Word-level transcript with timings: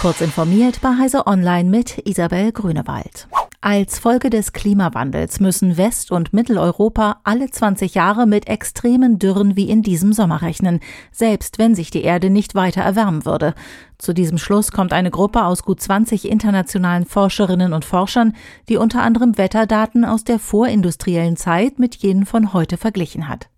Kurz 0.00 0.22
informiert 0.22 0.80
bei 0.80 0.96
Heise 0.96 1.26
Online 1.26 1.68
mit 1.68 1.98
Isabel 2.08 2.52
Grünewald. 2.52 3.28
Als 3.60 3.98
Folge 3.98 4.30
des 4.30 4.54
Klimawandels 4.54 5.40
müssen 5.40 5.76
West- 5.76 6.10
und 6.10 6.32
Mitteleuropa 6.32 7.20
alle 7.22 7.50
20 7.50 7.94
Jahre 7.94 8.26
mit 8.26 8.48
extremen 8.48 9.18
Dürren 9.18 9.56
wie 9.56 9.68
in 9.68 9.82
diesem 9.82 10.14
Sommer 10.14 10.40
rechnen, 10.40 10.80
selbst 11.12 11.58
wenn 11.58 11.74
sich 11.74 11.90
die 11.90 12.02
Erde 12.02 12.30
nicht 12.30 12.54
weiter 12.54 12.80
erwärmen 12.80 13.26
würde. 13.26 13.54
Zu 14.00 14.14
diesem 14.14 14.38
Schluss 14.38 14.72
kommt 14.72 14.94
eine 14.94 15.10
Gruppe 15.10 15.44
aus 15.44 15.62
gut 15.62 15.78
20 15.78 16.26
internationalen 16.26 17.04
Forscherinnen 17.04 17.74
und 17.74 17.84
Forschern, 17.84 18.32
die 18.70 18.78
unter 18.78 19.02
anderem 19.02 19.36
Wetterdaten 19.36 20.06
aus 20.06 20.24
der 20.24 20.38
vorindustriellen 20.38 21.36
Zeit 21.36 21.78
mit 21.78 21.96
jenen 21.96 22.24
von 22.24 22.54
heute 22.54 22.78
verglichen 22.78 23.28
hat. 23.28 23.50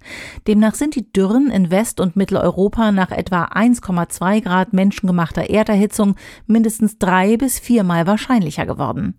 Demnach 0.48 0.74
sind 0.74 0.96
die 0.96 1.12
Dürren 1.12 1.48
in 1.48 1.70
West- 1.70 2.00
und 2.00 2.16
Mitteleuropa 2.16 2.90
nach 2.90 3.12
etwa 3.12 3.44
1,2 3.44 4.42
Grad 4.42 4.72
menschengemachter 4.72 5.48
Erderhitzung 5.48 6.16
mindestens 6.48 6.98
drei 6.98 7.36
bis 7.36 7.60
viermal 7.60 8.08
wahrscheinlicher 8.08 8.66
geworden. 8.66 9.14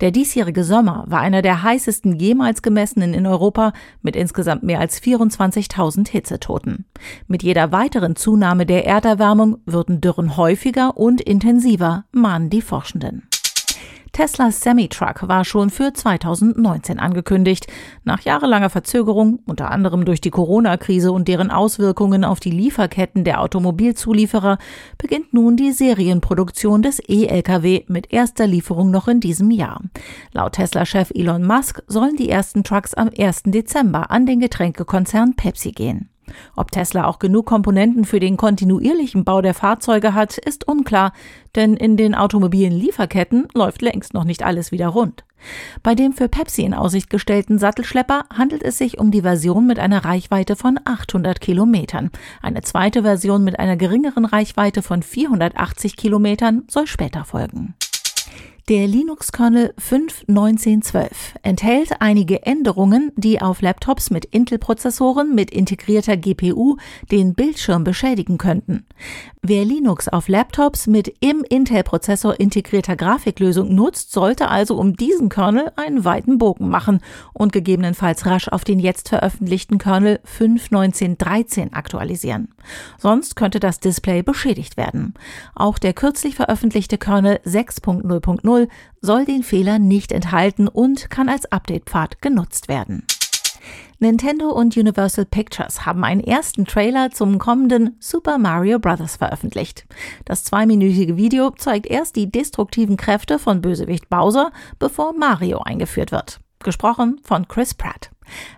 Der 0.00 0.12
diesjährige 0.12 0.62
Sommer 0.62 1.06
war 1.08 1.18
einer 1.18 1.42
der 1.42 1.64
heißesten 1.64 2.14
jemals 2.20 2.62
gemessenen 2.62 3.14
in 3.14 3.26
Europa 3.26 3.72
mit 4.02 4.14
insgesamt 4.14 4.62
mehr 4.62 4.78
als 4.78 5.02
24.000 5.02 6.08
Hitzetoten. 6.08 6.84
Mit 7.26 7.42
jeder 7.42 7.72
weiteren 7.72 8.14
Zunahme 8.14 8.64
der 8.64 8.86
Erderwärmung 8.86 9.58
würden 9.66 10.00
Dürren 10.00 10.36
häufig 10.36 10.67
häufiger 10.68 10.96
und 10.98 11.20
intensiver, 11.22 12.04
mahnen 12.12 12.50
die 12.50 12.60
Forschenden. 12.60 13.22
Teslas 14.12 14.60
Semi-Truck 14.60 15.28
war 15.28 15.44
schon 15.44 15.70
für 15.70 15.92
2019 15.92 16.98
angekündigt. 16.98 17.68
Nach 18.04 18.20
jahrelanger 18.20 18.68
Verzögerung, 18.68 19.38
unter 19.46 19.70
anderem 19.70 20.04
durch 20.04 20.20
die 20.20 20.30
Corona-Krise 20.30 21.12
und 21.12 21.28
deren 21.28 21.50
Auswirkungen 21.50 22.24
auf 22.24 22.40
die 22.40 22.50
Lieferketten 22.50 23.24
der 23.24 23.40
Automobilzulieferer, 23.40 24.58
beginnt 24.98 25.32
nun 25.32 25.56
die 25.56 25.72
Serienproduktion 25.72 26.82
des 26.82 27.00
E-Lkw 27.06 27.84
mit 27.86 28.12
erster 28.12 28.46
Lieferung 28.46 28.90
noch 28.90 29.08
in 29.08 29.20
diesem 29.20 29.50
Jahr. 29.50 29.80
Laut 30.32 30.54
Tesla-Chef 30.54 31.12
Elon 31.14 31.46
Musk 31.46 31.82
sollen 31.86 32.16
die 32.16 32.28
ersten 32.28 32.64
Trucks 32.64 32.94
am 32.94 33.10
1. 33.16 33.44
Dezember 33.46 34.10
an 34.10 34.26
den 34.26 34.40
Getränkekonzern 34.40 35.34
Pepsi 35.34 35.72
gehen. 35.72 36.10
Ob 36.56 36.70
Tesla 36.70 37.06
auch 37.06 37.18
genug 37.18 37.46
Komponenten 37.46 38.04
für 38.04 38.20
den 38.20 38.36
kontinuierlichen 38.36 39.24
Bau 39.24 39.42
der 39.42 39.54
Fahrzeuge 39.54 40.14
hat, 40.14 40.38
ist 40.38 40.66
unklar, 40.66 41.12
denn 41.54 41.74
in 41.74 41.96
den 41.96 42.14
automobilen 42.14 42.72
Lieferketten 42.72 43.48
läuft 43.54 43.82
längst 43.82 44.14
noch 44.14 44.24
nicht 44.24 44.42
alles 44.42 44.72
wieder 44.72 44.88
rund. 44.88 45.24
Bei 45.82 45.94
dem 45.94 46.12
für 46.12 46.28
Pepsi 46.28 46.62
in 46.62 46.74
Aussicht 46.74 47.10
gestellten 47.10 47.58
Sattelschlepper 47.58 48.24
handelt 48.32 48.62
es 48.62 48.78
sich 48.78 48.98
um 48.98 49.10
die 49.10 49.22
Version 49.22 49.66
mit 49.66 49.78
einer 49.78 50.04
Reichweite 50.04 50.56
von 50.56 50.80
800 50.84 51.40
Kilometern. 51.40 52.10
Eine 52.42 52.62
zweite 52.62 53.02
Version 53.02 53.44
mit 53.44 53.58
einer 53.58 53.76
geringeren 53.76 54.24
Reichweite 54.24 54.82
von 54.82 55.02
480 55.02 55.96
Kilometern 55.96 56.64
soll 56.68 56.86
später 56.86 57.24
folgen. 57.24 57.74
Der 58.68 58.86
Linux-Kernel 58.86 59.72
5.19.12 59.80 61.08
enthält 61.42 62.02
einige 62.02 62.44
Änderungen, 62.44 63.12
die 63.16 63.40
auf 63.40 63.62
Laptops 63.62 64.10
mit 64.10 64.26
Intel-Prozessoren 64.26 65.34
mit 65.34 65.50
integrierter 65.50 66.18
GPU 66.18 66.76
den 67.10 67.32
Bildschirm 67.32 67.82
beschädigen 67.82 68.36
könnten. 68.36 68.84
Wer 69.40 69.64
Linux 69.64 70.08
auf 70.08 70.28
Laptops 70.28 70.86
mit 70.86 71.14
im 71.20 71.44
Intel-Prozessor 71.48 72.38
integrierter 72.38 72.94
Grafiklösung 72.94 73.74
nutzt, 73.74 74.12
sollte 74.12 74.48
also 74.48 74.76
um 74.76 74.94
diesen 74.98 75.30
Kernel 75.30 75.72
einen 75.76 76.04
weiten 76.04 76.36
Bogen 76.36 76.68
machen 76.68 77.00
und 77.32 77.54
gegebenenfalls 77.54 78.26
rasch 78.26 78.48
auf 78.48 78.64
den 78.64 78.80
jetzt 78.80 79.08
veröffentlichten 79.08 79.78
Kernel 79.78 80.20
5.19.13 80.38 81.72
aktualisieren. 81.72 82.48
Sonst 82.98 83.34
könnte 83.34 83.60
das 83.60 83.80
Display 83.80 84.22
beschädigt 84.22 84.76
werden. 84.76 85.14
Auch 85.54 85.78
der 85.78 85.94
kürzlich 85.94 86.34
veröffentlichte 86.34 86.98
Kernel 86.98 87.40
6.0.0 87.46 88.57
0 88.58 88.68
soll 89.00 89.24
den 89.24 89.42
Fehler 89.42 89.78
nicht 89.78 90.12
enthalten 90.12 90.68
und 90.68 91.10
kann 91.10 91.28
als 91.28 91.50
Updatepfad 91.50 92.20
genutzt 92.20 92.68
werden. 92.68 93.04
Nintendo 94.00 94.50
und 94.50 94.76
Universal 94.76 95.24
Pictures 95.24 95.84
haben 95.84 96.04
einen 96.04 96.20
ersten 96.20 96.64
Trailer 96.64 97.10
zum 97.10 97.38
kommenden 97.38 97.96
Super 97.98 98.38
Mario 98.38 98.78
Bros. 98.78 99.16
veröffentlicht. 99.16 99.86
Das 100.24 100.44
zweiminütige 100.44 101.16
Video 101.16 101.50
zeigt 101.50 101.86
erst 101.86 102.14
die 102.14 102.30
destruktiven 102.30 102.96
Kräfte 102.96 103.40
von 103.40 103.60
Bösewicht 103.60 104.08
Bowser, 104.08 104.52
bevor 104.78 105.14
Mario 105.14 105.58
eingeführt 105.58 106.12
wird. 106.12 106.38
Gesprochen 106.60 107.20
von 107.24 107.48
Chris 107.48 107.74
Pratt. 107.74 108.10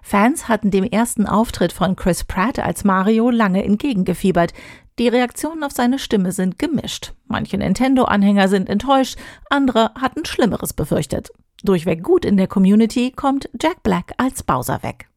Fans 0.02 0.48
hatten 0.48 0.70
dem 0.70 0.84
ersten 0.84 1.26
Auftritt 1.26 1.72
von 1.72 1.96
Chris 1.96 2.24
Pratt 2.24 2.58
als 2.58 2.84
Mario 2.84 3.30
lange 3.30 3.64
entgegengefiebert. 3.64 4.52
Die 5.00 5.08
Reaktionen 5.08 5.64
auf 5.64 5.72
seine 5.72 5.98
Stimme 5.98 6.30
sind 6.30 6.58
gemischt. 6.58 7.14
Manche 7.26 7.56
Nintendo-Anhänger 7.56 8.48
sind 8.48 8.68
enttäuscht, 8.68 9.16
andere 9.48 9.92
hatten 9.94 10.26
Schlimmeres 10.26 10.74
befürchtet. 10.74 11.30
Durchweg 11.62 12.02
gut 12.02 12.26
in 12.26 12.36
der 12.36 12.48
Community 12.48 13.10
kommt 13.10 13.48
Jack 13.58 13.82
Black 13.82 14.12
als 14.18 14.42
Bowser 14.42 14.82
weg. 14.82 15.08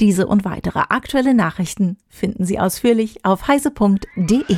Diese 0.00 0.26
und 0.26 0.44
weitere 0.44 0.80
aktuelle 0.90 1.32
Nachrichten 1.32 1.96
finden 2.10 2.44
Sie 2.44 2.60
ausführlich 2.60 3.24
auf 3.24 3.48
heise.de. 3.48 4.56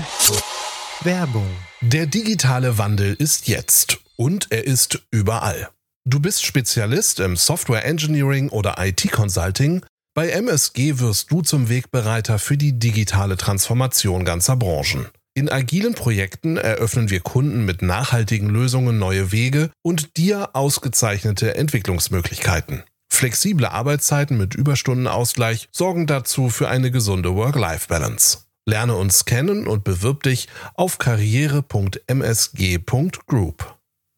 Werbung. 1.04 1.46
Der 1.80 2.06
digitale 2.06 2.78
Wandel 2.78 3.14
ist 3.14 3.46
jetzt 3.46 4.00
und 4.16 4.48
er 4.50 4.66
ist 4.66 5.06
überall. 5.12 5.69
Du 6.04 6.19
bist 6.19 6.44
Spezialist 6.44 7.20
im 7.20 7.36
Software 7.36 7.84
Engineering 7.84 8.48
oder 8.48 8.75
IT 8.80 9.12
Consulting 9.12 9.84
bei 10.18 10.30
MSG 10.30 10.98
wirst 10.98 11.30
du 11.30 11.42
zum 11.42 11.68
Wegbereiter 11.68 12.40
für 12.40 12.56
die 12.56 12.76
digitale 12.76 13.36
Transformation 13.36 14.24
ganzer 14.24 14.56
Branchen. 14.56 15.06
In 15.34 15.48
agilen 15.48 15.94
Projekten 15.94 16.56
eröffnen 16.56 17.08
wir 17.08 17.20
Kunden 17.20 17.64
mit 17.64 17.82
nachhaltigen 17.82 18.50
Lösungen 18.50 18.98
neue 18.98 19.30
Wege 19.30 19.70
und 19.82 20.16
dir 20.16 20.56
ausgezeichnete 20.56 21.54
Entwicklungsmöglichkeiten. 21.54 22.82
Flexible 23.08 23.66
Arbeitszeiten 23.66 24.36
mit 24.36 24.56
Überstundenausgleich 24.56 25.68
sorgen 25.70 26.08
dazu 26.08 26.50
für 26.50 26.68
eine 26.68 26.90
gesunde 26.90 27.36
Work-Life-Balance. 27.36 28.38
Lerne 28.66 28.96
uns 28.96 29.24
kennen 29.24 29.68
und 29.68 29.84
bewirb 29.84 30.24
dich 30.24 30.48
auf 30.74 30.98
karriere.msg.group. 30.98 33.77